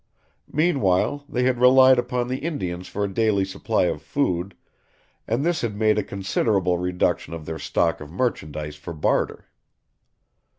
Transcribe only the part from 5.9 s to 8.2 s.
a considerable reduction of their stock of